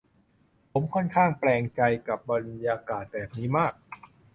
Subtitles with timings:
[0.71, 3.73] ผมค่อนข้างแปลงใจกับบรรยากาศแบบนี้มาก